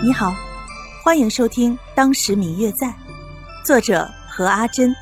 [0.00, 0.32] 你好，
[1.02, 2.86] 欢迎收听《当时明月在》，
[3.64, 4.94] 作者何阿珍，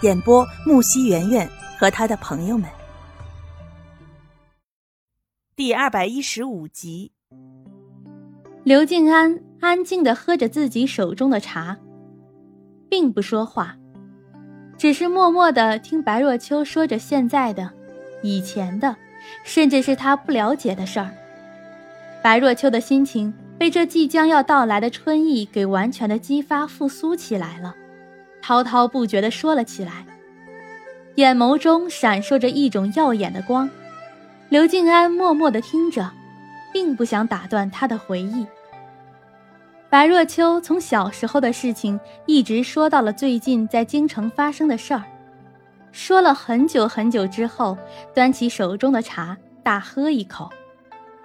[0.00, 2.68] 演播木西圆圆和他的朋友们。
[5.54, 7.12] 第二百一十五集，
[8.64, 11.78] 刘静安安静的喝着自己手中的茶，
[12.88, 13.76] 并不说话，
[14.76, 17.70] 只是默默的听白若秋说着现在的、
[18.20, 18.96] 以前的，
[19.44, 21.08] 甚至是他不了解的事儿。
[22.20, 23.32] 白若秋的心情。
[23.60, 27.74] 被这即将要到来的春意给完全的激发复苏起来了，
[28.40, 30.06] 滔滔不绝地说了起来，
[31.16, 33.68] 眼眸中闪烁着一种耀眼的光。
[34.48, 36.10] 刘静安默默地听着，
[36.72, 38.46] 并不想打断他的回忆。
[39.90, 45.04] 白若秋从小时候的事情一直说到了最近在京城发生的事儿，
[45.92, 47.76] 说了很久很久之后，
[48.14, 50.50] 端起手中的茶，大喝一口。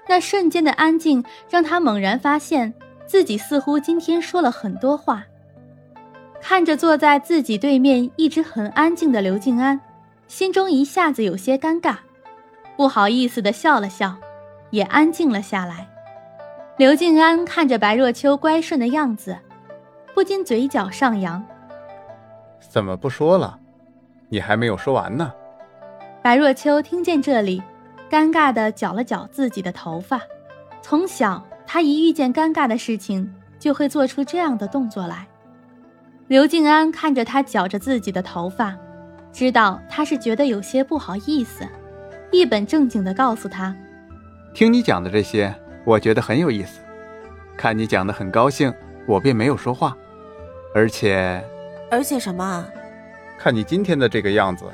[0.07, 2.73] 那瞬间的安静，让他猛然发现
[3.05, 5.23] 自己似乎今天说了很多话。
[6.41, 9.81] 看着坐在自己对面一直很安静的刘静安，
[10.27, 11.97] 心中一下子有些尴尬，
[12.77, 14.15] 不好意思的笑了笑，
[14.69, 15.89] 也安静了下来。
[16.77, 19.37] 刘静安看着白若秋乖顺的样子，
[20.13, 21.43] 不禁嘴角上扬。
[22.59, 23.59] 怎么不说了？
[24.29, 25.33] 你还没有说完呢。
[26.21, 27.63] 白若秋听见这里。
[28.09, 30.21] 尴尬地绞了绞自己的头发，
[30.81, 35.27] 从小他一遇见尴尬的事情就会做出这样的动作来。
[36.27, 38.75] 刘静安看着他绞着自己的头发，
[39.31, 41.67] 知道他是觉得有些不好意思，
[42.31, 43.75] 一本正经地告诉他
[44.53, 46.79] ：“听你讲的这些，我觉得很有意思。
[47.57, 48.73] 看你讲的很高兴，
[49.07, 49.95] 我便没有说话。
[50.73, 51.43] 而且，
[51.91, 52.65] 而且什么？
[53.37, 54.65] 看你今天的这个样子，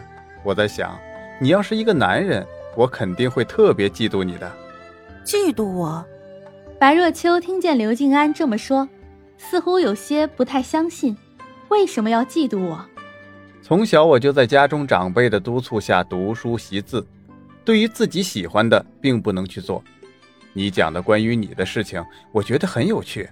[0.44, 0.98] 我在想，
[1.40, 4.52] 你要是一个男人。”我肯定会特别嫉妒你的，
[5.26, 6.06] 嫉妒我。
[6.80, 8.88] 白若秋听见刘静安这么说，
[9.38, 11.16] 似乎有些不太相信，
[11.70, 12.84] 为什么要嫉妒我？
[13.62, 17.06] 从小我就在家中长辈的督促下读书习字，
[17.64, 19.84] 对于自己喜欢的并不能去做。
[20.54, 23.30] 你讲的关于你的事情，我觉得很有趣，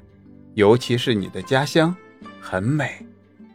[0.54, 1.96] 尤其是你的家乡，
[2.40, 3.06] 很美。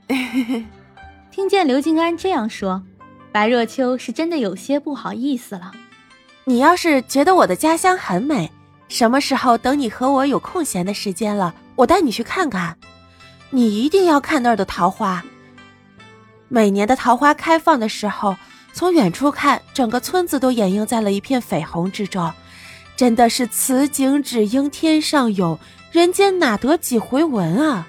[1.31, 2.83] 听见刘静安这样说。
[3.34, 5.72] 白若秋是真的有些不好意思了。
[6.45, 8.49] 你要是觉得我的家乡很美，
[8.87, 12.77] 什么时候等你和我有空闲的时间了，我带你去看看。
[13.50, 15.25] 你一定要看那儿的桃花。
[16.47, 18.37] 每年的桃花开放的时候，
[18.72, 22.33] 从远处看，整个村子都掩映在了一片绯红之中，
[22.95, 25.59] 真的是此景只应天上有
[25.91, 27.89] 人间哪得几回闻啊！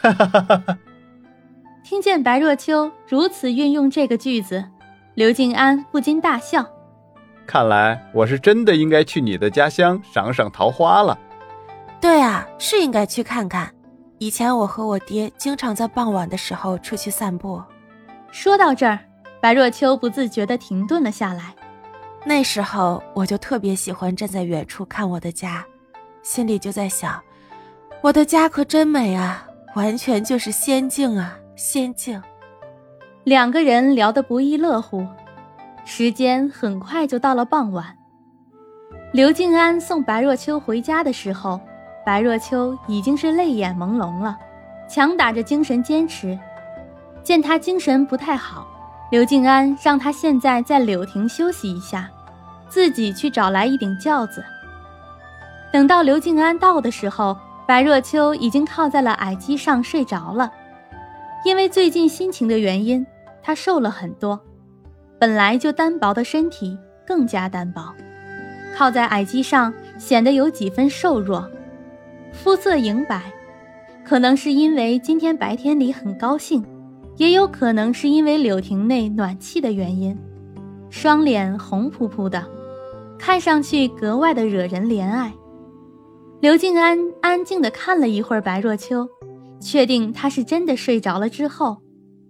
[0.00, 0.78] 哈哈哈哈哈。
[1.82, 4.64] 听见白若秋如此运用这个句子。
[5.16, 6.62] 刘静安不禁大笑，
[7.46, 11.18] 看来我是真的应该去你的家乡赏赏桃花了。
[11.98, 13.72] 对啊，是应该去看看。
[14.18, 17.62] 以前我和我爹经常在傍晚的时候出去散步。
[18.30, 18.98] 说到这儿，
[19.40, 21.54] 白若秋不自觉地停顿了下来。
[22.22, 25.64] 那时候我就特别喜欢站在远处看我的家，
[26.22, 27.18] 心里就在想，
[28.02, 29.46] 我的家可真美啊，
[29.76, 32.22] 完全就是仙境啊，仙境。
[33.26, 35.04] 两个人聊得不亦乐乎，
[35.84, 37.84] 时间很快就到了傍晚。
[39.12, 41.60] 刘静安送白若秋回家的时候，
[42.04, 44.38] 白若秋已经是泪眼朦胧了，
[44.88, 46.38] 强打着精神坚持。
[47.24, 48.64] 见他精神不太好，
[49.10, 52.08] 刘静安让他现在在柳亭休息一下，
[52.68, 54.44] 自己去找来一顶轿子。
[55.72, 57.36] 等到刘静安到的时候，
[57.66, 60.48] 白若秋已经靠在了矮机上睡着了，
[61.44, 63.04] 因为最近心情的原因。
[63.46, 64.40] 他瘦了很多，
[65.20, 66.76] 本来就单薄的身体
[67.06, 67.94] 更加单薄，
[68.76, 71.48] 靠在矮机上显得有几分瘦弱，
[72.32, 73.22] 肤色莹白，
[74.04, 76.60] 可能是因为今天白天里很高兴，
[77.18, 80.18] 也有可能是因为柳亭内暖气的原因，
[80.90, 82.44] 双脸红扑扑的，
[83.16, 85.32] 看上去格外的惹人怜爱。
[86.40, 89.08] 刘静安安静地看了一会儿白若秋，
[89.60, 91.76] 确定他是真的睡着了之后。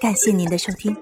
[0.00, 0.96] 感谢您的收听。